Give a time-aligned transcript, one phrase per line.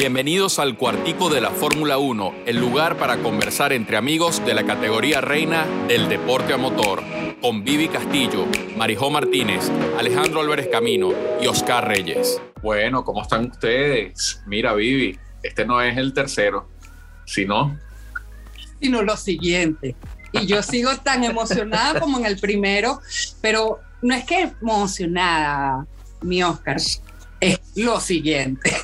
[0.00, 4.64] Bienvenidos al cuartico de la Fórmula 1, el lugar para conversar entre amigos de la
[4.64, 7.02] categoría reina del deporte a motor,
[7.42, 8.46] con Vivi Castillo,
[8.78, 12.40] Marijó Martínez, Alejandro Álvarez Camino y Oscar Reyes.
[12.62, 14.40] Bueno, ¿cómo están ustedes?
[14.46, 16.66] Mira, Vivi, este no es el tercero,
[17.26, 17.78] sino...
[18.80, 19.96] Sino lo siguiente.
[20.32, 23.02] Y yo sigo tan emocionada como en el primero,
[23.42, 25.86] pero no es que emocionada,
[26.22, 26.78] mi Oscar,
[27.38, 28.74] es lo siguiente.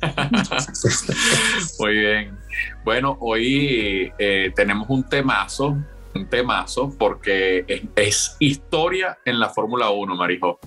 [1.78, 2.38] Muy bien.
[2.84, 5.76] Bueno, hoy eh, tenemos un temazo,
[6.14, 7.64] un temazo, porque
[7.96, 10.58] es, historia en la Fórmula 1, Marijo.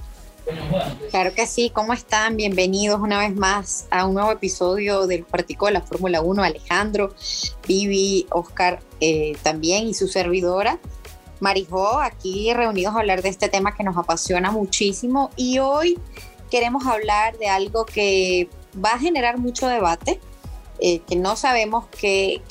[1.11, 2.35] Claro que sí, ¿cómo están?
[2.35, 6.43] Bienvenidos una vez más a un nuevo episodio del Partico de la Fórmula 1.
[6.43, 7.13] Alejandro,
[7.67, 10.79] Vivi, Oscar eh, también y su servidora.
[11.39, 15.99] Marijó, aquí reunidos a hablar de este tema que nos apasiona muchísimo y hoy
[16.49, 18.49] queremos hablar de algo que
[18.83, 20.19] va a generar mucho debate,
[20.81, 22.41] eh, que no sabemos qué,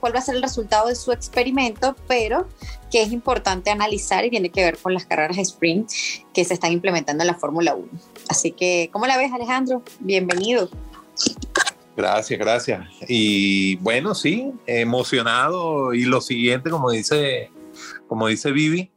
[0.00, 2.48] cuál va a ser el resultado de su experimento, pero
[2.90, 5.90] que es importante analizar y tiene que ver con las carreras sprint
[6.32, 7.88] que se están implementando en la Fórmula 1.
[8.28, 9.82] Así que, ¿cómo la ves Alejandro?
[9.98, 10.68] Bienvenido.
[11.96, 12.86] Gracias, gracias.
[13.08, 17.50] Y bueno, sí, emocionado y lo siguiente, como dice,
[18.08, 18.90] como dice Vivi,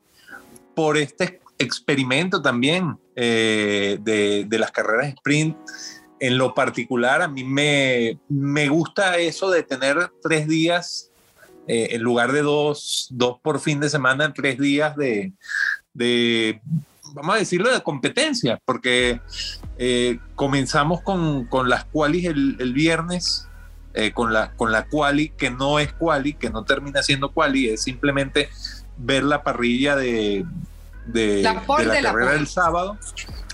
[0.76, 5.58] por este experimento también eh, de, las carreras sprint.
[6.20, 11.12] En lo particular, a mí me, me gusta eso de tener tres días
[11.68, 15.34] eh, en lugar de dos, dos por fin de semana, tres días de,
[15.94, 16.62] de
[17.14, 19.20] vamos a decirlo, de competencia, porque
[19.78, 23.48] eh, comenzamos con, con, las qualis el, el viernes,
[24.14, 27.84] con, la, con la quali que no es quali, que no termina siendo quali, es
[27.84, 28.50] simplemente
[28.98, 30.46] ver la parrilla de,
[31.06, 31.62] de la,
[32.02, 32.98] carrera del sábado,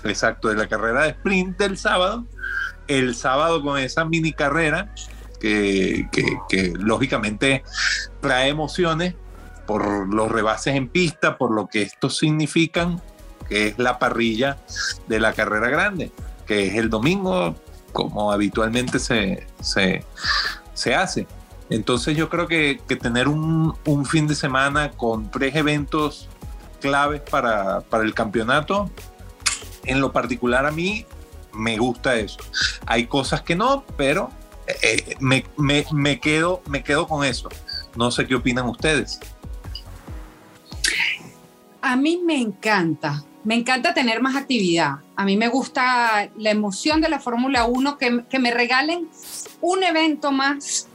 [0.04, 2.26] exacto, de la carrera de sprint del sábado,
[2.98, 4.92] el sábado con esa mini carrera
[5.42, 7.62] que, lógicamente
[8.20, 9.14] trae emociones
[9.66, 13.00] por los rebases en pista, por lo que estos significan,
[13.48, 14.58] que es la parrilla
[15.08, 16.12] de la carrera grande,
[16.46, 17.56] que es el domingo,
[17.92, 21.26] como habitualmente se, se, hace.
[21.70, 26.28] Entonces yo creo que, que tener un, un, fin de semana con tres eventos
[26.80, 28.90] claves para, para el campeonato.
[29.84, 31.06] En lo particular a mí
[31.54, 32.38] me gusta eso.
[32.86, 34.30] Hay cosas que no, pero
[34.82, 37.48] eh, me, me, me, quedo, me quedo con eso.
[37.96, 39.20] No sé qué opinan ustedes.
[41.80, 44.96] A mí me encanta, me encanta tener más actividad.
[45.16, 49.08] A mí me gusta la emoción de la Fórmula 1, que, que, me regalen
[49.60, 50.86] un evento más.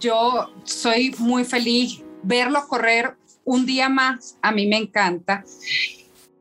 [0.00, 5.44] Yo soy muy feliz verlos correr un día más, a mí me encanta.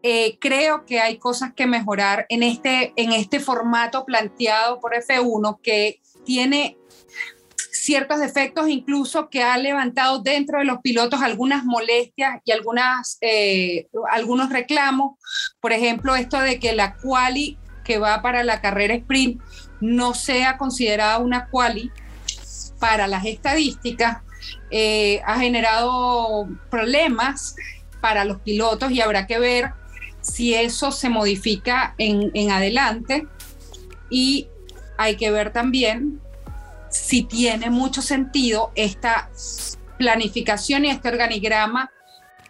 [0.04, 5.60] Eh, creo que hay cosas que mejorar en este, en este formato planteado por F1
[5.62, 6.78] que tiene
[7.72, 13.88] ciertos defectos, incluso que ha levantado dentro de los pilotos algunas molestias y algunas, eh,
[14.12, 15.18] algunos reclamos.
[15.60, 19.42] Por ejemplo, esto de que la quali que va para la carrera sprint
[19.80, 21.90] no sea considerada una quali
[22.80, 24.18] para las estadísticas
[24.70, 27.56] eh, ha generado problemas
[28.02, 29.72] para los pilotos y habrá que ver
[30.28, 33.28] si eso se modifica en, adelante
[34.10, 34.48] y
[34.98, 36.20] hay que ver también
[36.90, 39.30] si tiene mucho sentido esta
[39.98, 41.92] planificación y este organigrama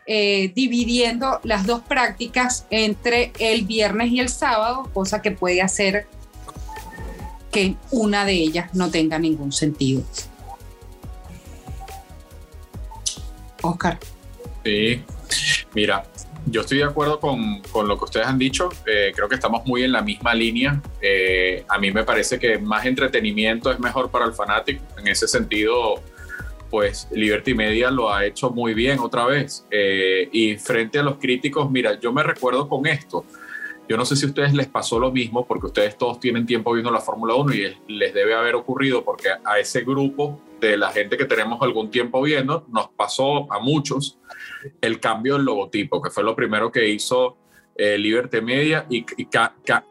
[0.06, 6.08] eh, dividiendo las dos prácticas entre el viernes y el sábado, cosa que puede hacer
[7.52, 10.04] que una de ellas no tenga ningún sentido.
[13.62, 14.00] Oscar.
[14.64, 15.02] Sí,
[15.74, 16.06] mira,
[16.50, 18.70] yo estoy de acuerdo con, con lo que ustedes han dicho.
[18.86, 20.82] Eh, creo que estamos muy en la misma línea.
[21.02, 24.84] Eh, a mí me parece que más entretenimiento es mejor para el fanático.
[24.98, 25.96] En ese sentido,
[26.70, 29.66] pues Liberty Media lo ha hecho muy bien otra vez.
[29.72, 33.26] Eh, y frente a los críticos, mira, yo me recuerdo con esto.
[33.90, 36.74] Yo no sé si a ustedes les pasó lo mismo, porque ustedes todos tienen tiempo
[36.74, 40.92] viendo la Fórmula 1 y les debe haber ocurrido, porque a ese grupo de la
[40.92, 44.18] gente que tenemos algún tiempo viendo, nos pasó a muchos
[44.82, 47.38] el cambio del logotipo, que fue lo primero que hizo
[47.76, 49.06] eh, Liberty Media y,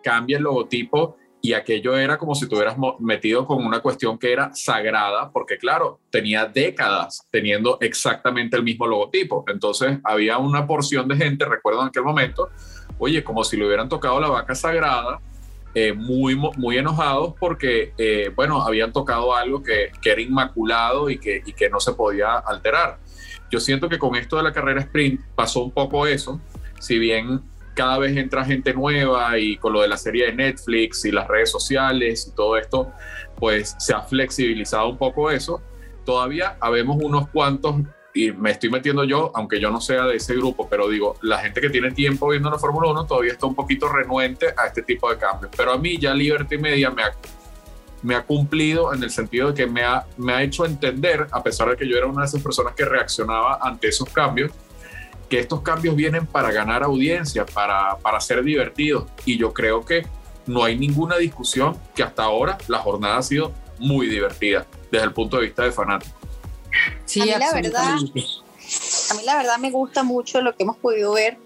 [0.02, 4.52] cambia el logotipo y aquello era como si tuvieras metido con una cuestión que era
[4.52, 9.44] sagrada, porque claro, tenía décadas teniendo exactamente el mismo logotipo.
[9.46, 12.50] Entonces había una porción de gente, recuerdo en aquel momento,
[12.98, 15.20] oye, como si le hubieran tocado la vaca sagrada
[15.78, 21.18] eh, muy, muy enojados porque, eh, bueno, habían tocado algo que, que era inmaculado y
[21.18, 22.98] que, y que no se podía alterar.
[23.50, 26.40] Yo siento que con esto de la carrera sprint pasó un poco eso,
[26.80, 27.42] si bien
[27.74, 31.28] cada vez entra gente nueva y con lo de la serie de Netflix y las
[31.28, 32.90] redes sociales y todo esto,
[33.38, 35.60] pues se ha flexibilizado un poco eso.
[36.04, 37.76] Todavía habemos unos cuantos,
[38.14, 41.38] y me estoy metiendo yo, aunque yo no sea de ese grupo, pero digo, la
[41.38, 44.80] gente que tiene tiempo viendo la Fórmula 1 todavía está un poquito renuente a este
[44.80, 45.52] tipo de cambios.
[45.54, 47.12] Pero a mí ya Liberty Media me ha,
[48.06, 51.42] me ha cumplido en el sentido de que me ha, me ha hecho entender, a
[51.42, 54.52] pesar de que yo era una de esas personas que reaccionaba ante esos cambios,
[55.28, 59.06] que estos cambios vienen para ganar audiencia, para, para ser divertidos.
[59.24, 60.06] Y yo creo que
[60.46, 65.12] no hay ninguna discusión que hasta ahora la jornada ha sido muy divertida desde el
[65.12, 66.14] punto de vista de fanáticos.
[67.06, 67.96] Sí, a mí la verdad,
[69.10, 71.38] a mí la verdad me gusta mucho lo que hemos podido ver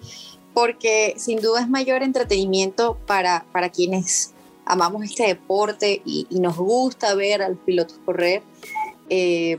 [0.53, 4.35] porque sin duda es mayor entretenimiento para, para quienes
[4.70, 8.43] amamos este deporte y, nos gusta ver a los pilotos correr.
[9.08, 9.58] Eh,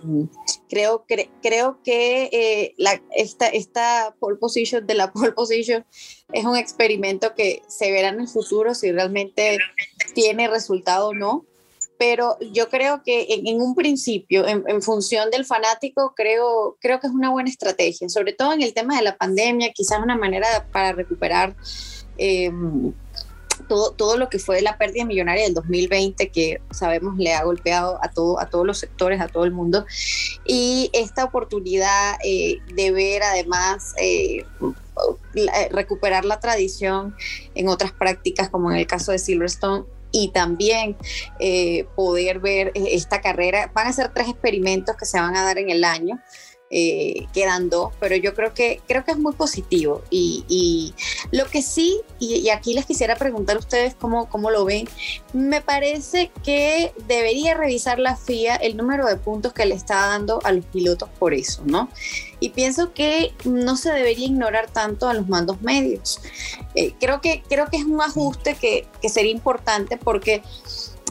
[0.70, 1.06] creo,
[1.42, 2.76] creo que eh,
[3.14, 5.86] esta, esta pole position de la pole position
[6.32, 9.58] es un experimento que se verá en el futuro si realmente
[10.16, 11.46] tiene resultado o no.
[11.98, 17.14] Pero yo creo que en, un principio, en, función del fanático, creo, creo que es
[17.14, 20.94] una buena estrategia, sobre todo en el tema de la pandemia, quizás una manera para
[20.94, 21.56] recuperar
[22.18, 22.52] eh,
[23.98, 28.12] todo, lo que fue la pérdida millonaria del 2020, que sabemos le ha golpeado a,
[28.12, 29.86] todo, a todos los sectores, a todo el mundo,
[30.46, 34.46] y esta oportunidad eh, de ver además eh,
[35.72, 37.16] recuperar la tradición
[37.56, 40.98] en otras prácticas, como en el caso de Silverstone, y también
[41.40, 43.72] eh, poder ver esta carrera.
[43.74, 46.20] Van a ser tres experimentos que se van a dar en el año
[46.74, 50.04] eh, quedan dos, pero yo creo que, creo que es muy positivo.
[50.10, 50.94] Y,
[51.32, 54.88] lo que sí, y, aquí les quisiera preguntar a ustedes cómo, cómo lo ven,
[55.34, 60.40] me parece que debería revisar la FIA el número de puntos que le está dando
[60.46, 61.90] a los pilotos por eso, ¿no?
[62.40, 66.22] Y pienso que no se debería ignorar tanto a los mandos medios.
[66.76, 70.42] Eh, creo, que, creo que es un ajuste que, que sería importante porque...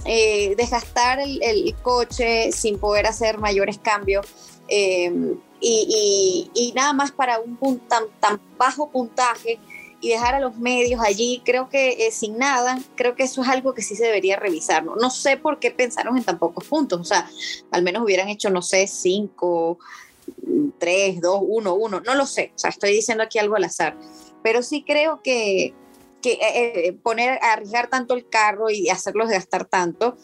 [0.07, 4.27] Eh, desgastar el, el, coche sin poder hacer mayores cambios
[4.71, 5.13] eh,
[5.61, 9.59] y, nada más para un tan, tan bajo puntaje
[10.01, 13.49] y dejar a los medios allí, creo que eh, sin nada, creo que eso es
[13.49, 14.85] algo que sí se debería revisar.
[14.85, 14.97] ¿no?
[14.97, 17.29] no sé por qué pensaron en tan pocos puntos, o sea,
[17.71, 19.79] al menos hubieran hecho, no sé, cinco,
[20.79, 23.97] tres, dos, uno, uno, no lo sé, o sea, estoy diciendo aquí algo al azar,
[24.43, 25.75] pero sí creo que,
[26.23, 30.17] que eh, eh, poner, arriesgar tanto el carro y hacerlos gastar tanto,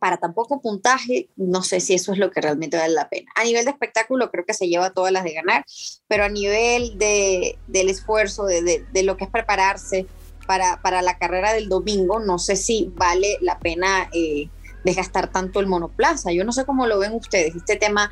[0.00, 3.30] para tan poco puntaje, no sé si eso es lo que realmente vale la pena.
[3.36, 5.64] A nivel de espectáculo, creo que se lleva todas las de ganar,
[6.08, 10.06] pero a nivel de, del esfuerzo, de, de, lo que es prepararse
[10.46, 14.48] para, para, la carrera del domingo, no sé si vale la pena eh,
[14.84, 16.32] desgastar tanto el monoplaza.
[16.32, 18.10] Yo no sé cómo lo ven ustedes, este tema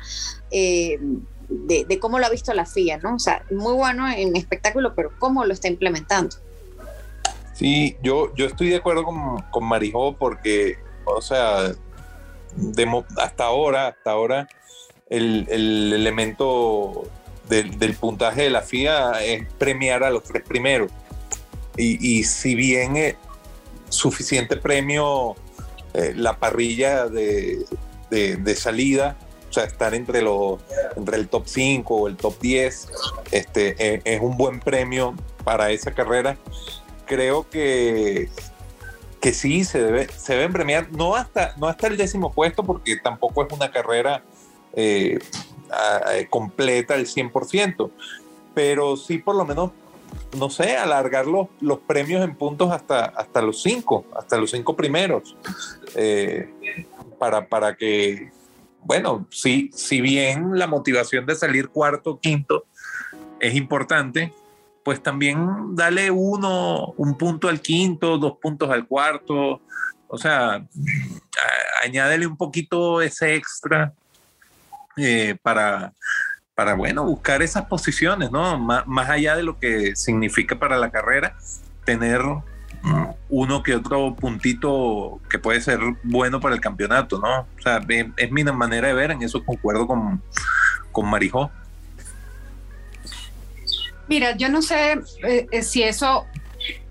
[0.51, 0.99] eh,
[1.49, 3.15] de, cómo lo ha visto la FIA, ¿no?
[3.15, 6.35] O sea, muy bueno en espectáculo, pero cómo lo está implementando.
[7.55, 10.77] Sí, yo, yo estoy de acuerdo con, con Marijó porque
[11.15, 11.71] o sea,
[13.17, 14.47] hasta ahora, hasta ahora,
[15.09, 15.47] el,
[15.93, 17.07] elemento
[17.47, 20.91] del, puntaje de la FIA es premiar a los tres primeros.
[21.77, 23.15] Y, si bien es
[23.87, 25.35] suficiente premio
[25.93, 27.65] eh, la parrilla de,
[28.55, 29.17] salida,
[29.49, 30.59] o sea, estar entre, los,
[30.97, 32.87] entre el top 5 o el top 10,
[33.31, 36.37] este, es un buen premio para esa carrera.
[37.05, 38.29] Creo que
[39.21, 42.97] que sí se, debe, se deben premiar, no hasta, no hasta el décimo puesto, porque
[42.97, 44.23] tampoco es una carrera
[44.73, 45.19] eh,
[46.29, 47.91] completa al 100%,
[48.53, 49.71] pero sí por lo menos,
[50.37, 54.75] no sé, alargar los, los premios en puntos hasta, hasta los cinco, hasta los cinco
[54.75, 55.35] primeros,
[55.95, 56.49] eh,
[57.17, 58.31] para, para que,
[58.83, 62.65] bueno, sí, si bien la motivación de salir cuarto, quinto
[63.39, 64.33] es importante,
[64.89, 69.61] pues también dale uno, un punto al quinto, dos puntos al cuarto,
[70.07, 70.65] o sea,
[71.83, 73.93] añádele un poquito ese extra
[74.97, 75.93] eh, para,
[76.55, 78.57] para, bueno, buscar esas posiciones, ¿no?
[78.57, 81.37] más, allá de lo que significa para la carrera,
[81.85, 82.23] tener
[83.29, 87.41] uno que otro puntito que puede ser bueno para el campeonato, ¿no?
[87.41, 87.79] O sea,
[88.17, 90.23] es, mi manera de ver, en eso concuerdo con,
[90.91, 91.51] con Marijó.
[94.09, 96.25] Mira, yo no sé eh, eh, si eso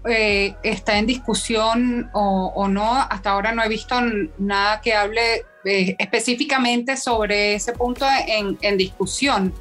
[0.09, 2.95] eh, está en discusión o, no.
[2.95, 4.01] Hasta ahora no he visto
[4.39, 9.53] nada que hable específicamente sobre ese punto en, discusión.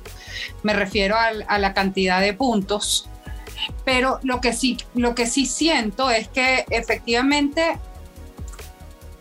[0.61, 3.09] Me refiero a, la cantidad de puntos.
[3.83, 7.79] Pero lo que sí, lo que sí siento es que efectivamente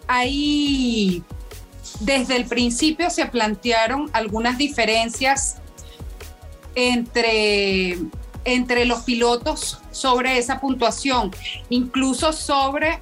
[0.07, 1.25] hay
[2.00, 5.57] desde el principio se plantearon algunas diferencias
[6.76, 7.97] entre
[8.47, 11.33] entre los pilotos sobre esa puntuación,
[11.69, 13.00] incluso sobre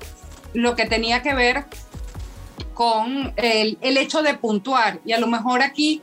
[0.55, 1.67] lo que tenía que ver
[2.73, 5.01] con el, hecho de puntuar.
[5.05, 6.03] Y a lo mejor aquí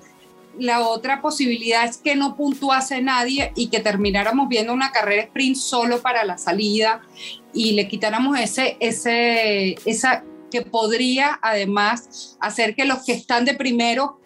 [0.58, 5.58] la otra posibilidad es que no puntuase nadie y que termináramos viendo una carrera sprint
[5.58, 7.02] solo para la salida
[7.54, 13.54] y le quitáramos ese, ese, esa que podría además hacer que los que están de
[13.56, 14.21] primero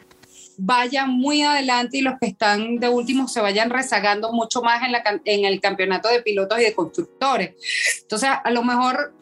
[0.57, 4.91] vayan muy adelante y los que están de último se vayan rezagando mucho más en,
[4.91, 7.55] la, en el campeonato de pilotos y de constructores.
[8.01, 9.13] Entonces, a lo mejor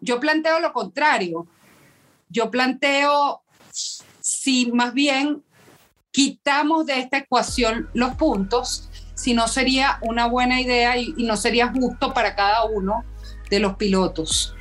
[0.00, 1.46] yo planteo lo contrario.
[2.28, 3.42] Yo planteo
[4.20, 5.42] si más bien
[6.10, 11.68] quitamos de esta ecuación los puntos, si no sería una buena idea y, no sería
[11.68, 13.04] justo para cada uno
[13.50, 14.54] de los pilotos.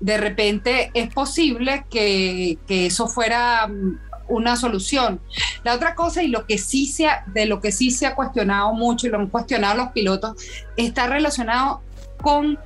[0.00, 3.98] De repente es posible que, eso fuera mm,
[4.30, 5.20] una solución.
[5.62, 8.72] La otra cosa y lo que sí se de lo que sí se ha cuestionado
[8.72, 10.36] mucho y lo han cuestionado los pilotos
[10.76, 11.82] está relacionado
[12.20, 12.58] con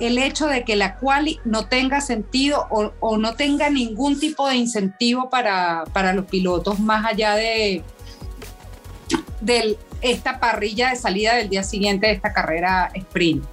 [0.00, 4.56] el hecho de que la quali no tenga sentido o, no tenga ningún tipo de
[4.56, 7.82] incentivo para, los pilotos más allá de,
[10.00, 13.44] esta parrilla de salida del día siguiente de esta carrera sprint.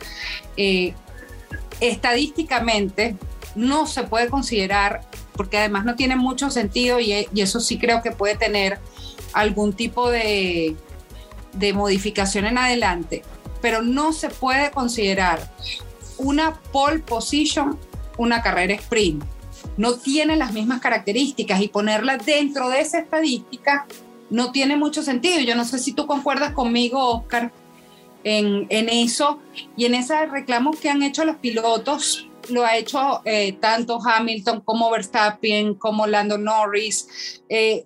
[0.57, 0.93] Eh,
[1.79, 3.15] estadísticamente
[3.55, 5.01] no se puede considerar,
[5.41, 8.77] porque además no tiene mucho sentido y, eso sí creo que puede tener
[9.33, 10.75] algún tipo de,
[11.53, 13.24] de modificación en adelante
[13.62, 15.51] pero no se puede considerar
[16.17, 17.79] una pole position
[18.17, 19.24] una carrera sprint.
[19.77, 23.88] No tiene las mismas características y ponerla dentro de esa estadística
[24.29, 25.39] no tiene mucho sentido.
[25.39, 27.51] Yo no sé si tú concuerdas conmigo, Oscar,
[28.24, 29.39] en, eso
[29.75, 32.27] y en esos reclamos que han hecho los pilotos.
[32.51, 37.41] Lo ha hecho eh, tanto Hamilton como Verstappen, como Lando Norris.
[37.50, 37.86] Eh,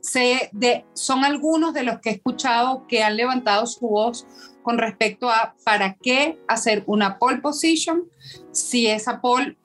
[0.93, 4.25] son algunos de los que he escuchado que han levantado su voz
[4.63, 8.03] con respecto a para qué hacer una pole position
[8.51, 9.57] si esa pole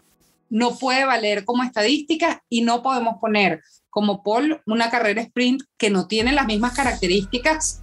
[0.51, 5.91] no puede valer como estadística y no podemos poner como pole una carrera sprint que
[5.91, 7.83] no tiene las mismas características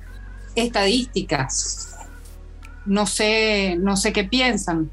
[0.55, 1.97] estadísticas.
[2.85, 4.91] No sé, no sé qué piensan.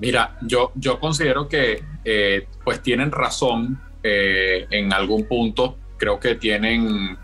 [0.00, 5.76] Mira, yo, yo considero que eh, pues tienen razón eh, en algún punto.
[5.96, 7.18] Creo que tienen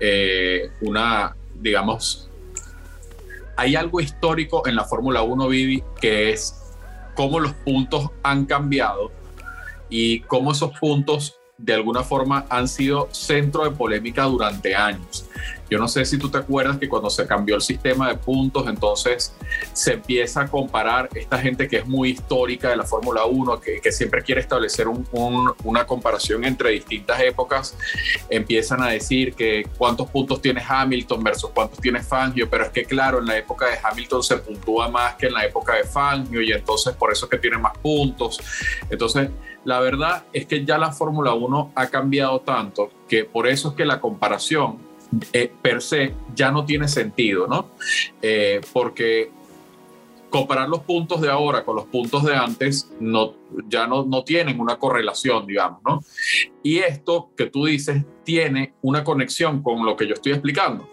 [0.00, 2.30] eh, una, digamos,
[3.56, 6.74] hay algo histórico en la Fórmula 1, Vivi, que es
[7.14, 9.12] cómo los puntos han cambiado
[9.88, 15.28] y cómo esos puntos de alguna forma han sido centro de polémica durante años.
[15.70, 18.66] Yo no sé si tú te acuerdas que cuando se cambió el sistema de puntos,
[18.68, 19.34] entonces
[19.72, 23.92] se empieza a comparar esta gente que es muy histórica de la Fórmula 1, que,
[23.92, 27.76] siempre quiere establecer una comparación entre distintas épocas,
[28.28, 32.84] empiezan a decir que cuántos puntos tiene Hamilton versus cuántos tiene Fangio, pero es que
[32.84, 36.42] claro, en la época de Hamilton se puntúa más que en la época de Fangio
[36.42, 38.40] y entonces por eso es que tiene más puntos.
[38.90, 39.30] Entonces,
[39.64, 43.74] la verdad es que ya la Fórmula 1 ha cambiado tanto que por eso es
[43.74, 44.78] que la comparación
[45.32, 47.70] eh, per se ya no tiene sentido, ¿no?
[48.22, 49.30] Eh, porque
[50.30, 53.34] comparar los puntos de ahora con los puntos de antes no,
[53.68, 56.02] ya no, no tienen una correlación, digamos, ¿no?
[56.62, 60.88] Y esto que tú dices tiene una conexión con lo que yo estoy explicando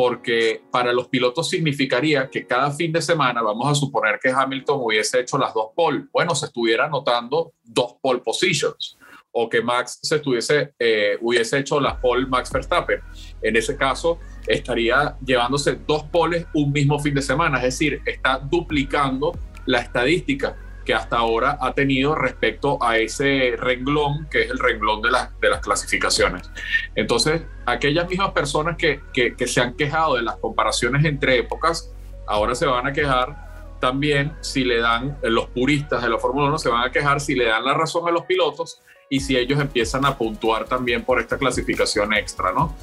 [0.00, 4.80] porque para los pilotos significaría que cada fin de semana, vamos a suponer que Hamilton
[4.80, 8.96] hubiese hecho las dos pole, bueno, se estuviera anotando dos pole positions,
[9.32, 13.00] o que Max se estuviese, eh, hubiese hecho las pole Max Verstappen.
[13.42, 18.38] En ese caso, estaría llevándose dos poles un mismo fin de semana, es decir, está
[18.38, 24.58] duplicando la estadística que hasta ahora ha tenido respecto a ese renglón, que es el
[24.58, 25.10] renglón de,
[25.40, 26.50] de las clasificaciones.
[26.94, 31.94] Entonces, aquellas mismas personas que, que, se han quejado de las comparaciones entre épocas,
[32.26, 36.58] ahora se van a quejar también si le dan, los puristas de la Fórmula 1
[36.58, 39.60] se van a quejar si le dan la razón a los pilotos y si ellos
[39.60, 42.76] empiezan a puntuar también por esta clasificación extra, ¿no?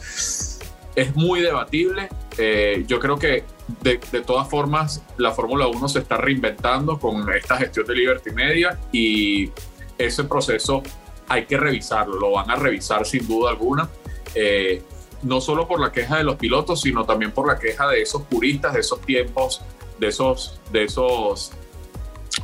[0.94, 2.10] Es muy debatible.
[2.38, 3.46] Eh, yo creo que
[3.82, 8.78] de, todas formas, la Fórmula 1 se está reinventando con esta gestión de Liberty Media
[8.92, 9.52] y
[9.98, 10.84] ese proceso
[11.30, 13.90] hay que revisarlo, lo van a revisar sin duda alguna.
[14.36, 14.84] Eh,
[15.24, 18.24] no solo por la queja de los pilotos, sino también por la queja de esos
[18.24, 19.62] puristas, de esos tiempos,
[19.98, 21.54] de esos, de esos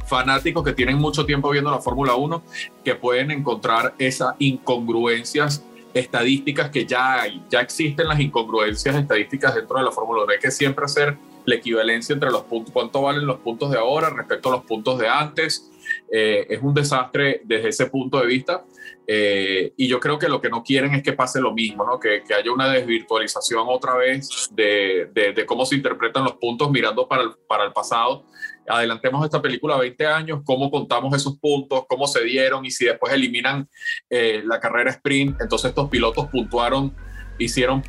[0.05, 2.43] fanáticos que tienen mucho tiempo viendo la Fórmula 1,
[2.83, 9.77] que pueden encontrar esas incongruencias estadísticas que ya hay, ya existen las incongruencias estadísticas dentro
[9.77, 10.31] de la Fórmula 1.
[10.31, 14.09] Hay que siempre hacer la equivalencia entre los puntos, cuánto valen los puntos de ahora
[14.09, 15.69] respecto a los puntos de antes.
[16.12, 18.63] eh, es un desastre desde ese punto de vista.
[19.05, 22.23] Eh, y yo creo que lo que no quieren es que pase lo mismo, que,
[22.33, 28.25] haya una desvirtualización otra vez de, cómo se interpretan los puntos mirando para el pasado.
[28.67, 33.13] Adelantemos esta película 20 años, cómo contamos esos puntos, cómo se dieron y si después
[33.13, 33.67] eliminan
[34.10, 36.93] eh, la carrera sprint, entonces estos pilotos puntuaron,
[37.38, 37.84] hicieron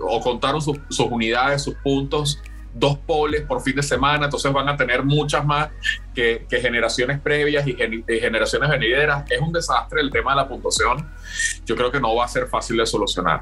[0.00, 2.40] o contaron sus unidades, sus puntos
[2.74, 5.70] dos poles por fin de semana, entonces van a tener muchas más
[6.14, 9.24] que, generaciones previas y, generaciones venideras.
[9.30, 11.08] Es un desastre el tema de la puntuación.
[11.64, 13.40] Yo creo que no va a ser fácil de solucionar.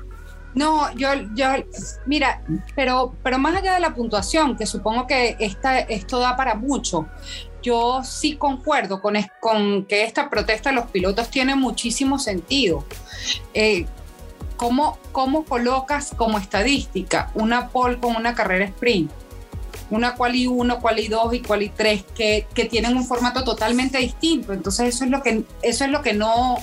[0.54, 1.46] No, yo, yo,
[2.06, 2.42] mira,
[2.74, 7.06] pero, pero más allá de la puntuación, que supongo que esta, esto da para mucho,
[7.62, 12.84] yo sí concuerdo con, con que esta protesta de los pilotos tiene muchísimo sentido.
[13.54, 13.86] Eh,
[14.56, 19.10] ¿cómo, ¿Cómo colocas como estadística una pole con una carrera sprint?
[19.90, 24.52] una quali 1, quali 2 y quali 3 que, que, tienen un formato totalmente distinto.
[24.52, 26.58] Entonces eso es lo que eso es lo que no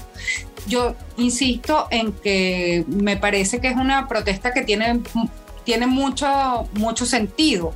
[0.68, 5.02] yo insisto en que me parece que es una protesta que tiene
[5.64, 7.74] tiene mucho mucho sentido.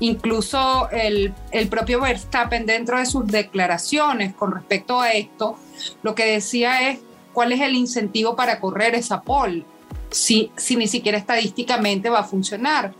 [0.00, 5.58] Incluso el, el propio Verstappen dentro de sus declaraciones con respecto a esto,
[6.02, 7.00] lo que decía es
[7.32, 9.64] cuál es el incentivo para correr esa pole,
[10.10, 12.94] si, si ni siquiera estadísticamente va a funcionar.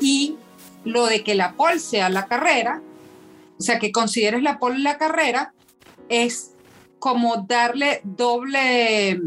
[0.00, 0.36] Y
[0.84, 2.82] lo de que la pole sea la carrera,
[3.58, 5.52] o sea, que consideres la pole la carrera,
[6.08, 6.53] es
[7.04, 9.20] como darle doble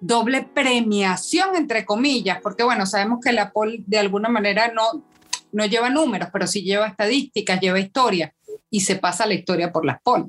[0.00, 5.04] doble premiación entre comillas, porque bueno, sabemos que la pole de alguna manera no,
[5.52, 8.32] no lleva números, pero sí lleva estadísticas, lleva historia
[8.70, 10.28] y se pasa la historia por las pole.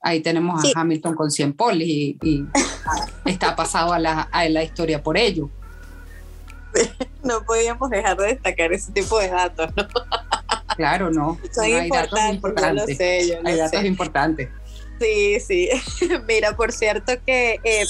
[0.00, 2.46] Ahí tenemos a Hamilton con 100 poles y,
[3.24, 5.50] está pasado a la, a la historia por ello.
[7.24, 9.88] no podíamos dejar de destacar ese tipo de datos, ¿no?
[10.76, 11.38] Claro, no.
[11.60, 13.00] hay datos importantes.
[13.00, 14.48] hay datos importantes.
[15.00, 15.68] Sí, sí.
[16.28, 17.84] Mira, por cierto que eh,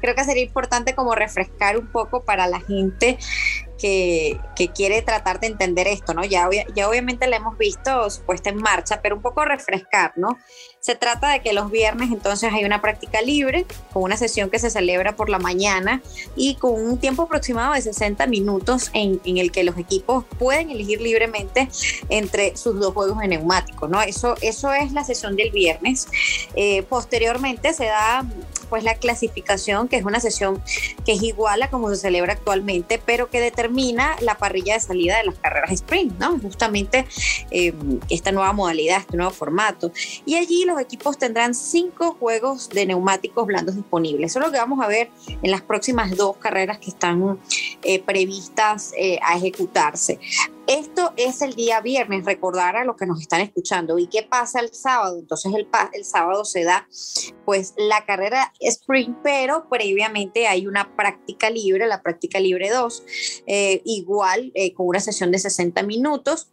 [0.00, 3.18] creo que sería importante como refrescar un poco para la gente
[3.78, 4.40] que,
[4.74, 6.24] quiere tratar de entender esto, ¿no?
[6.24, 10.36] Ya, ya obviamente la hemos visto puesta en marcha, pero un poco refrescar, ¿no?
[10.80, 14.58] Se trata de que los viernes entonces hay una práctica libre, con una sesión que
[14.58, 16.02] se celebra por la mañana
[16.36, 21.00] y con un tiempo aproximado de 60 minutos en, el que los equipos pueden elegir
[21.00, 21.68] libremente
[22.08, 24.00] entre sus dos juegos de neumáticos, ¿no?
[24.02, 26.08] Eso, eso es la sesión del viernes.
[26.54, 28.24] Eh, posteriormente se da
[28.68, 30.62] pues la clasificación, que es una sesión
[31.04, 35.18] que es igual a como se celebra actualmente, pero que determina la parrilla de salida
[35.18, 36.38] de las carreras sprint, ¿no?
[36.38, 37.06] Justamente
[37.50, 37.72] eh,
[38.08, 39.92] esta nueva modalidad, este nuevo formato.
[40.24, 44.30] Y allí los equipos tendrán cinco juegos de neumáticos blandos disponibles.
[44.30, 45.10] Eso es lo que vamos a ver
[45.42, 47.38] en las próximas dos carreras que están
[47.82, 50.18] eh, previstas eh, a ejecutarse.
[50.68, 53.98] Esto es el día viernes, recordar a los que nos están escuchando.
[53.98, 55.18] ¿Y qué pasa el sábado?
[55.18, 56.86] Entonces el, el sábado se da
[57.46, 63.02] pues la carrera sprint, pero previamente hay una práctica libre, la práctica libre 2,
[63.46, 66.48] eh, igual eh, con una sesión de 60 minutos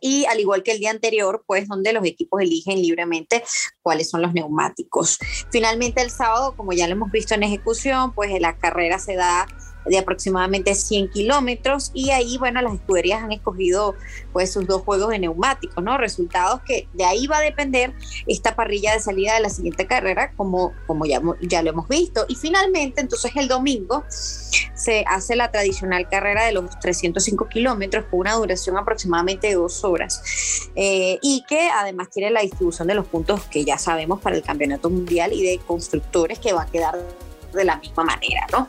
[0.00, 3.44] y al igual que el día anterior, pues donde los equipos eligen libremente
[3.82, 5.16] cuáles son los neumáticos.
[5.52, 9.46] Finalmente el sábado, como ya lo hemos visto en ejecución, pues la carrera se da
[9.86, 13.94] de aproximadamente 100 kilómetros y ahí, bueno, las escuderías han escogido
[14.32, 15.96] pues sus dos juegos de neumáticos, ¿no?
[15.98, 17.94] Resultados que de ahí va a depender
[18.26, 22.24] esta parrilla de salida de la siguiente carrera, como, como ya, ya lo hemos visto.
[22.28, 28.20] Y finalmente, entonces el domingo se hace la tradicional carrera de los 305 kilómetros con
[28.20, 30.22] una duración aproximadamente de dos horas
[30.76, 34.42] eh, y que además tiene la distribución de los puntos que ya sabemos para el
[34.42, 36.98] campeonato mundial y de constructores que va a quedar
[37.58, 38.66] de la misma manera, ¿no?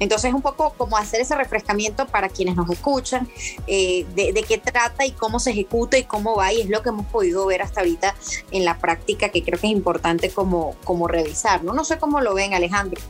[0.00, 3.28] Entonces, un poco como hacer ese refrescamiento para quienes nos escuchan,
[3.66, 6.88] eh, de, qué trata y cómo se ejecuta y cómo va, y es lo que
[6.88, 8.14] hemos podido ver hasta ahorita
[8.50, 11.74] en la práctica, que creo que es importante como, como revisar, ¿no?
[11.74, 13.00] No sé cómo lo ven, Alejandro.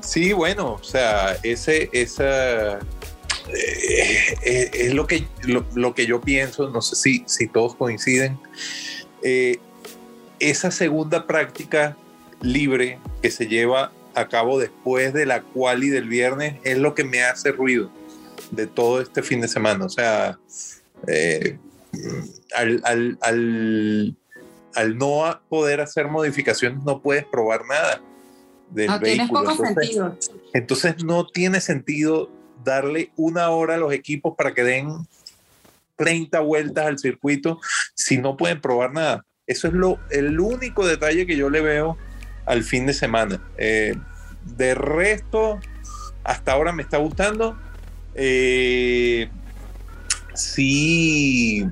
[0.00, 6.70] Sí, bueno, o sea, ese, esa, eh, eh, es lo que, lo, que yo pienso,
[6.70, 8.38] no sé si, si todos coinciden.
[10.38, 11.96] esa segunda práctica
[12.44, 17.04] libre que se lleva a cabo después de la quali del viernes es lo que
[17.04, 17.90] me hace ruido
[18.50, 19.86] de todo este fin de semana.
[19.86, 20.38] O sea,
[21.08, 21.58] eh,
[22.54, 23.18] al,
[24.96, 28.00] no poder hacer modificaciones no puedes probar nada
[28.70, 29.50] del no, vehículo.
[29.50, 32.30] entonces, entonces no tiene sentido
[32.64, 35.06] darle una hora a los equipos para que den
[35.96, 37.60] 30 vueltas al circuito
[37.94, 39.24] si no pueden probar nada.
[39.46, 41.98] Eso es lo, el único detalle que yo le veo
[42.46, 43.40] al fin de semana.
[43.56, 43.94] Eh,
[44.56, 45.58] de resto,
[46.22, 47.56] hasta ahora me está gustando.
[48.14, 49.28] Eh,
[50.34, 51.66] sí,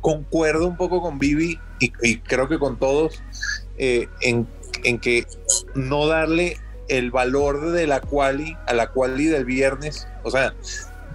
[0.00, 3.22] concuerdo un poco con Vivi y, creo que con todos
[3.78, 4.46] eh, en,
[4.84, 5.26] en, que
[5.74, 10.54] no darle el valor de la quali a la quali del viernes, o sea,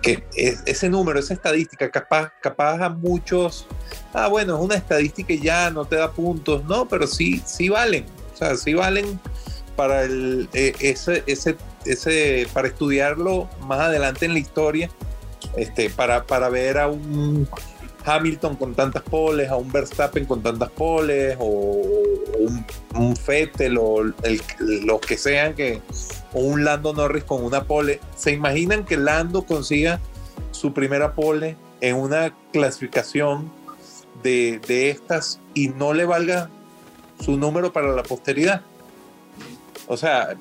[0.02, 3.66] que ese número, esa estadística, capaz, capaz a muchos,
[4.14, 7.70] ah, bueno, es una estadística y ya no te da puntos, no, pero sí, sí
[7.70, 9.18] valen, o sea, sí valen
[9.78, 14.90] para el, e, ese, ese, ese, para estudiarlo más adelante en la historia,
[15.56, 17.48] este, para, para ver a un
[18.04, 21.82] Hamilton con tantas poles, a un Verstappen con tantas poles, o,
[22.40, 25.82] un, un, Vettel, o el, los que sean, que,
[26.34, 28.02] o un Lando Norris con una pole.
[28.18, 30.02] ¿Se imaginan que Lando consiga
[30.52, 33.50] su primera pole en una clasificación
[34.24, 36.50] de, de estas y no le valga
[37.20, 38.62] su número para la posteridad?
[39.88, 40.36] O sea,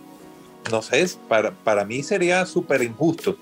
[0.71, 3.37] no sé, para, para mí sería súper injusto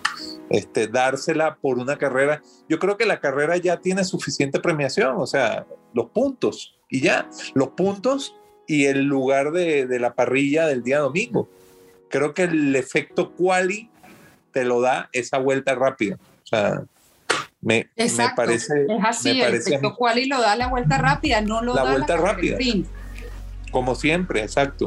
[0.50, 2.42] este, dársela por una carrera.
[2.68, 7.28] Yo creo que la carrera ya tiene suficiente premiación, o sea, los puntos y ya,
[7.54, 11.48] los puntos y el lugar de, de la parrilla del día domingo.
[12.08, 13.88] Creo que el efecto quali
[14.52, 16.16] te lo da esa vuelta rápida.
[16.16, 16.82] O sea,
[17.60, 18.86] me, me parece.
[18.88, 22.16] Es así, el efecto quali lo da la vuelta rápida, no lo la da vuelta
[22.16, 22.58] la rápida.
[23.72, 24.87] Como siempre, exacto.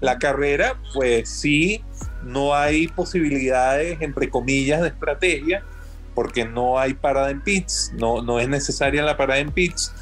[0.00, 1.84] La carrera, pues sí,
[2.22, 5.62] no hay posibilidades, entre comillas, de estrategia,
[6.14, 9.92] porque no hay parada en pits, no, no es necesaria la parada en pits,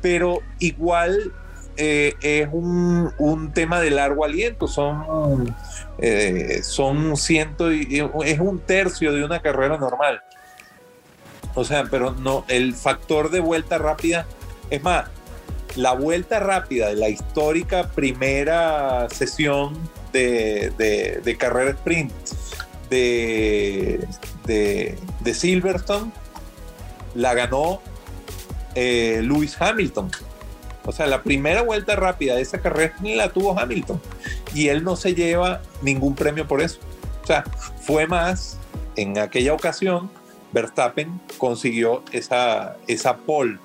[0.00, 1.32] pero igual
[1.76, 5.54] eh, es un, un, tema de largo aliento, son,
[5.98, 10.20] eh, son ciento y, es un tercio de una carrera normal.
[11.54, 14.26] O sea, pero no, el factor de vuelta rápida,
[14.70, 15.08] es más,
[15.76, 19.76] la vuelta rápida de la histórica primera sesión
[20.12, 20.70] de,
[21.24, 22.12] de, carrera sprint
[22.88, 24.06] de,
[24.46, 26.12] de, Silverstone
[27.14, 27.80] la ganó
[28.74, 30.10] eh, Lewis Hamilton.
[30.86, 34.00] O sea, la primera vuelta rápida de esa carrera la tuvo Hamilton
[34.54, 36.78] y él no se lleva ningún premio por eso.
[37.22, 37.42] O sea,
[37.80, 38.58] fue más
[38.96, 40.10] en aquella ocasión
[40.52, 43.58] Verstappen consiguió esa, esa pole,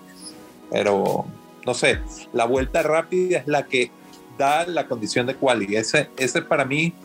[0.72, 1.26] pero
[1.70, 2.00] no sé,
[2.34, 3.92] la vuelta rápida es la que
[4.40, 5.76] da la condición de quali.
[5.76, 6.96] Ese, ese para mí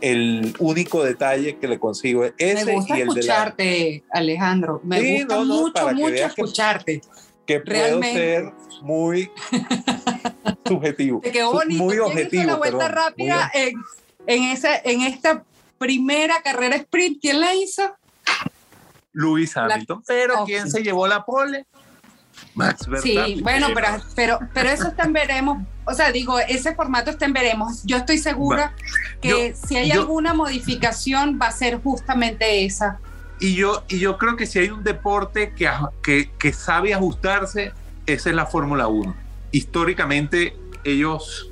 [0.00, 2.24] el único detalle que le consigo.
[2.38, 4.20] Ese me gusta y el escucharte, de la...
[4.20, 4.80] Alejandro.
[4.82, 7.02] Me sí, gusta no, no, mucho, mucho escucharte.
[7.44, 9.30] Que, que puedo ser muy
[10.66, 11.20] subjetivo.
[11.20, 11.84] Te quedó bonito.
[11.84, 12.44] Muy objetivo.
[12.44, 13.74] Hizo la vuelta perdón, rápida en,
[14.26, 15.44] en, esa, en esta
[15.76, 17.20] primera carrera sprint.
[17.20, 17.94] ¿Quién la hizo?
[19.12, 19.98] Luis Hamilton.
[19.98, 20.04] La...
[20.06, 20.54] Pero okay.
[20.54, 21.66] ¿quién se llevó la pole?
[22.54, 23.36] Max Verstappen.
[23.36, 25.58] Sí, bueno, pero, pero, pero eso está en veremos.
[25.84, 27.82] O sea, digo, ese formato está en veremos.
[27.84, 28.74] Yo estoy segura va.
[29.20, 32.98] que yo, si hay yo, alguna modificación va a ser justamente esa.
[33.40, 35.68] Y yo, y yo creo que si hay un deporte que,
[36.02, 37.72] que, que sabe ajustarse,
[38.06, 39.14] esa es la Fórmula 1.
[39.50, 41.50] Históricamente ellos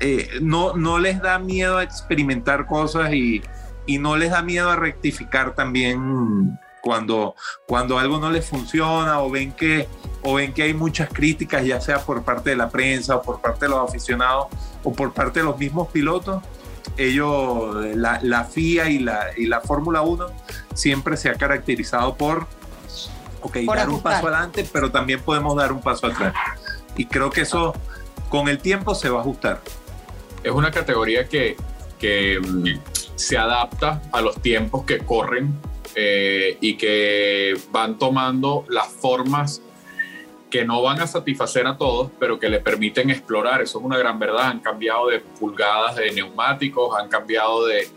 [0.00, 3.40] eh, no, no les da miedo a experimentar cosas y,
[3.86, 7.34] y no les da miedo a rectificar también cuando,
[7.66, 9.88] cuando algo no les funciona o ven, que,
[10.22, 13.40] o ven que hay muchas críticas, ya sea por parte de la prensa o por
[13.40, 14.48] parte de los aficionados
[14.82, 16.42] o por parte de los mismos pilotos,
[16.96, 20.26] ellos, la, la FIA y la, y la Fórmula 1
[20.74, 22.46] siempre se ha caracterizado por,
[23.40, 24.12] okay, por dar ajustar.
[24.12, 26.34] un paso adelante, pero también podemos dar un paso atrás.
[26.96, 27.72] Y creo que eso
[28.28, 29.60] con el tiempo se va a ajustar.
[30.42, 31.56] Es una categoría que,
[31.98, 32.80] que mm,
[33.14, 35.56] se adapta a los tiempos que corren
[35.94, 39.62] eh, y que van tomando las formas
[40.50, 43.62] que no van a satisfacer a todos, pero que le permiten explorar.
[43.62, 44.48] Eso es una gran verdad.
[44.48, 47.88] Han cambiado de pulgadas de neumáticos, han cambiado de,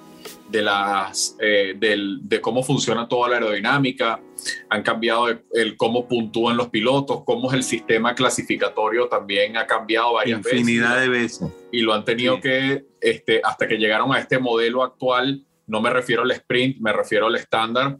[0.50, 4.22] de, las, eh, del, de cómo funciona toda la aerodinámica,
[4.70, 9.66] han cambiado el, el, cómo puntúan los pilotos, cómo es el sistema clasificatorio también ha
[9.66, 11.02] cambiado varias Infinidad veces.
[11.02, 11.50] de veces.
[11.72, 12.42] Y lo han tenido sí.
[12.44, 16.94] que, este, hasta que llegaron a este modelo actual, no me refiero al sprint, me
[16.94, 17.98] refiero al estándar,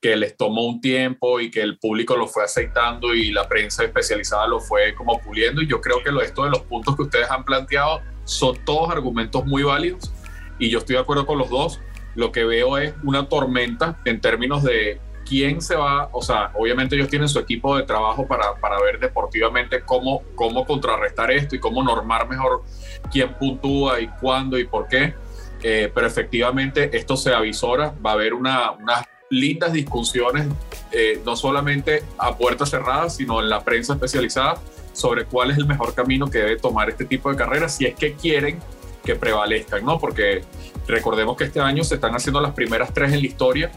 [0.00, 3.84] que les tomó un tiempo y que el público lo fue aceptando y la prensa
[3.84, 5.62] especializada lo fue como puliendo.
[5.62, 8.90] Y yo creo que lo, esto de los puntos que ustedes han planteado son todos
[8.90, 10.12] argumentos muy válidos
[10.58, 11.80] y yo estoy de acuerdo con los dos.
[12.16, 16.96] Lo que veo es una tormenta en términos de quién se va, o sea, obviamente
[16.96, 21.60] ellos tienen su equipo de trabajo para, para ver deportivamente cómo, cómo contrarrestar esto y
[21.60, 22.64] cómo normar mejor
[23.10, 25.14] quién puntúa y cuándo y por qué
[25.62, 30.46] eh, pero efectivamente esto se avisora, va a haber una, unas lindas discusiones,
[30.90, 34.56] eh, no solamente a puertas cerradas, sino en la prensa especializada,
[34.92, 37.94] sobre cuál es el mejor camino que debe tomar este tipo de carreras, si es
[37.94, 38.60] que quieren
[39.04, 39.98] que prevalezcan, ¿no?
[39.98, 40.42] Porque
[40.86, 43.72] recordemos que este año se están haciendo las primeras tres en la historia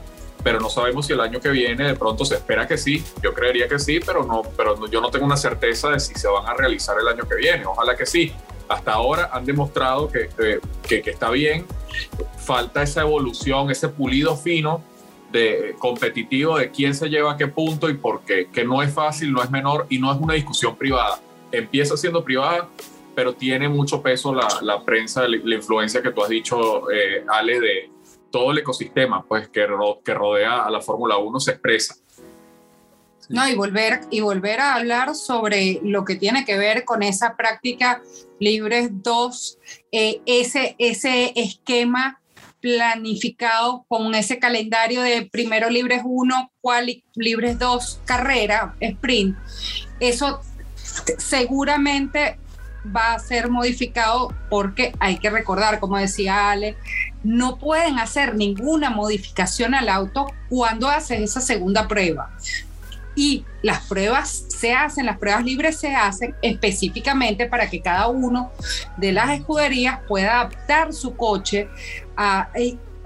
[0.45, 3.04] pero no sabemos si el año que viene de pronto se espera que sí.
[3.24, 6.28] Yo creería que sí, pero, no, pero yo no tengo una certeza de si se
[6.28, 7.65] van a realizar el año que viene.
[7.65, 8.32] Ojalá que sí.
[8.67, 10.30] Hasta ahora han demostrado que,
[10.88, 11.65] que, está bien.
[12.38, 14.84] Falta esa evolución, ese pulido fino
[15.32, 18.93] de competitivo de quién se lleva a qué punto y por qué, que no es
[18.93, 21.19] fácil, no es menor y no es una discusión privada.
[21.51, 22.69] Empieza siendo privada,
[23.15, 27.60] pero tiene mucho peso la, la prensa, la, influencia que tú has dicho, eh, Ale,
[27.60, 27.89] de
[28.32, 29.65] todo el ecosistema pues, que,
[30.04, 31.95] que rodea a la Fórmula 1 se expresa.
[33.29, 37.35] No, y volver, y volver a hablar sobre lo que tiene que ver con esa
[37.35, 38.01] práctica
[38.39, 39.57] Libres 2,
[39.91, 42.21] eh, ese, ese esquema
[42.61, 49.38] planificado con ese calendario de primero Libres 1, cual Libres 2, carrera, sprint.
[49.99, 50.41] Eso
[51.17, 52.39] seguramente
[52.95, 56.75] va a ser modificado porque hay que recordar, como decía Ale,
[57.23, 62.31] no pueden hacer ninguna modificación al auto cuando haces esa segunda prueba.
[63.15, 68.51] Y las pruebas se hacen, las pruebas libres se hacen específicamente para que cada uno
[68.97, 71.69] de las escuderías pueda adaptar su coche
[72.17, 72.49] a,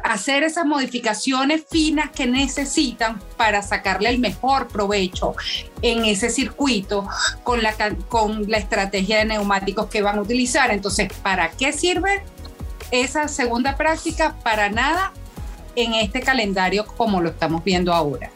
[0.04, 5.36] hacer esas modificaciones finas que necesitan para sacarle el mejor provecho
[5.82, 7.08] en ese circuito
[7.44, 7.74] con la,
[8.08, 10.72] con la estrategia de neumáticos que van a utilizar.
[10.72, 12.24] Entonces, ¿para qué sirve
[12.92, 14.36] esa segunda práctica?
[14.44, 15.12] Para nada
[15.76, 18.32] en este calendario como lo estamos viendo ahora.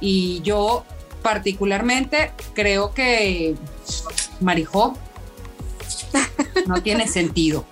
[0.00, 0.84] Y yo
[1.24, 3.54] particularmente creo que
[4.40, 4.94] Marijó
[6.66, 7.64] no tiene sentido.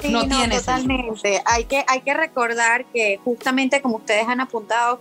[0.00, 1.40] Sí, no, tiene totalmente.
[1.44, 5.00] Hay que, hay que recordar que justamente como ustedes han apuntado,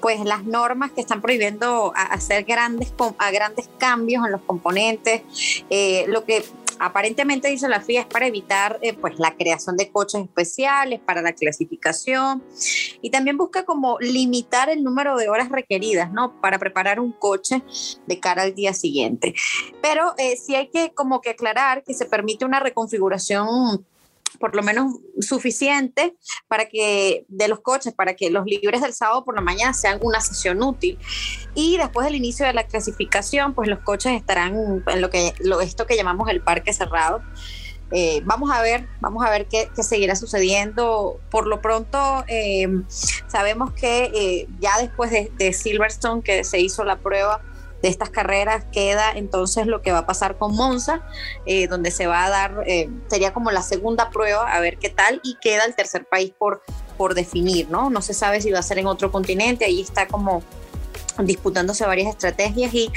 [0.00, 5.20] pues las normas que están prohibiendo hacer grandes, a grandes cambios en los componentes,
[5.68, 6.46] eh, lo que
[6.78, 11.22] aparentemente dice la FIA es para evitar eh, pues la creación de coches especiales para
[11.22, 12.42] la clasificación
[13.02, 17.62] y también busca como limitar el número de horas requeridas no para preparar un coche
[18.06, 19.34] de cara al día siguiente.
[19.82, 23.84] Pero eh, sí hay que como que aclarar que se permite una reconfiguración
[24.38, 26.16] por lo menos suficiente
[26.48, 29.98] para que de los coches, para que los libres del sábado por la mañana sean
[30.02, 30.98] una sesión útil.
[31.54, 35.60] Y después del inicio de la clasificación, pues los coches estarán en lo que lo,
[35.60, 37.22] esto que llamamos el parque cerrado.
[37.90, 41.18] Eh, vamos a ver, vamos a ver qué, qué, seguirá sucediendo.
[41.30, 42.68] Por lo pronto, eh,
[43.28, 47.42] sabemos que eh, ya después de, de Silverstone, que se hizo la prueba,
[47.82, 51.02] de estas carreras queda entonces lo que va a pasar con Monza,
[51.46, 54.88] eh, donde se va a dar, eh, sería como la segunda prueba, a ver qué
[54.88, 56.62] tal, y queda el tercer país por,
[56.96, 57.90] por definir, ¿no?
[57.90, 60.42] No se sabe si va a ser en otro continente, ahí está como
[61.26, 62.90] disputándose varias estrategias y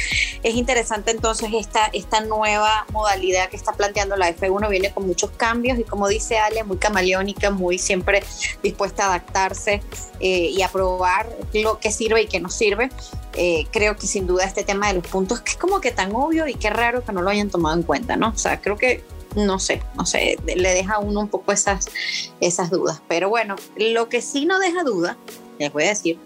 [0.43, 5.31] es interesante entonces esta, esta nueva modalidad que está planteando la F1 viene con muchos
[5.31, 8.23] cambios y como dice Ale, muy camaleónica, muy siempre
[8.63, 9.81] dispuesta a adaptarse
[10.19, 12.89] eh, y a probar lo que sirve y que no sirve.
[13.33, 16.13] Eh, creo que sin duda este tema de los puntos que es como que tan
[16.13, 18.29] obvio y qué raro que no lo hayan tomado en cuenta, ¿no?
[18.29, 19.03] O sea, creo que
[19.35, 21.87] no sé, no sé, le deja a uno un poco esas,
[22.39, 23.01] esas dudas.
[23.07, 25.17] Pero bueno, lo que sí no deja duda
[25.61, 26.17] les voy a decir,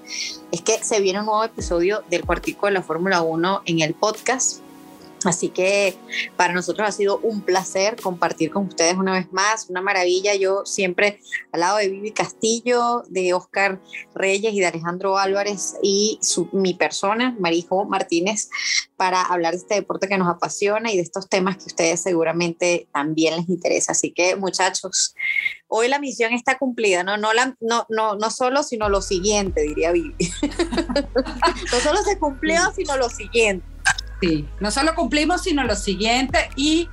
[0.52, 3.94] es que se viene un nuevo episodio del cuartico de la Fórmula 1 en el
[3.94, 4.65] podcast.
[5.26, 5.96] Así que
[6.38, 10.36] para nosotros ha sido un placer compartir con ustedes una vez más, una maravilla.
[10.36, 11.20] Yo siempre
[11.52, 13.82] al lado de Vivi Castillo, de Oscar
[14.14, 18.50] Reyes y de Alejandro Álvarez y su, mi persona, Marijo Martínez,
[18.96, 22.02] para hablar de este deporte que nos apasiona y de estos temas que a ustedes
[22.02, 23.92] seguramente también les interesa.
[23.94, 25.16] Así que muchachos,
[25.68, 29.62] hoy la misión está cumplida, no, no, la, no, no, no solo, sino lo siguiente,
[29.62, 30.16] diría Vivi.
[31.72, 33.75] no solo se cumplió, sino lo siguiente.
[34.22, 36.90] Sí, no solo cumplimos, sino lo siguiente y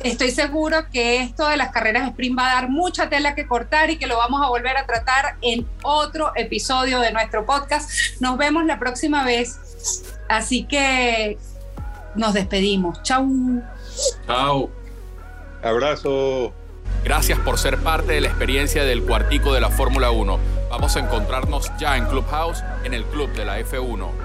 [0.00, 3.90] estoy seguro que esto de las carreras sprint va a dar mucha tela que cortar
[3.90, 7.90] y que lo vamos a volver a tratar en otro episodio de nuestro podcast.
[8.20, 10.06] Nos vemos la próxima vez.
[10.28, 11.38] Así que
[12.14, 13.02] nos despedimos.
[13.02, 13.28] Chau.
[14.26, 14.70] Chao.
[15.62, 16.52] Abrazo.
[17.04, 20.38] Gracias por ser parte de la experiencia del cuartico de la Fórmula 1.
[20.70, 24.21] Vamos a encontrarnos ya en Clubhouse, en el Club de la F1